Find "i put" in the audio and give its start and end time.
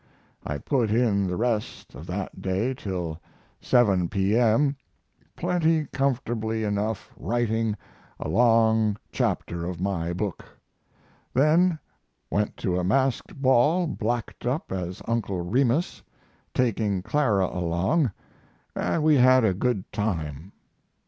0.43-0.89